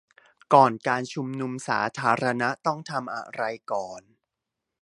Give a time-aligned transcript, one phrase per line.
[0.53, 4.01] ก่อนการชุมนุมสาธารณะต้องทำอะไรก่อน